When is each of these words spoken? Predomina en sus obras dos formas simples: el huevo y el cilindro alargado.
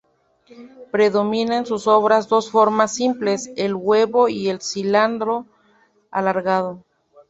Predomina 0.91 1.57
en 1.57 1.67
sus 1.67 1.85
obras 1.85 2.27
dos 2.27 2.49
formas 2.49 2.91
simples: 2.95 3.51
el 3.55 3.75
huevo 3.75 4.29
y 4.29 4.49
el 4.49 4.59
cilindro 4.59 5.45
alargado. 6.09 6.83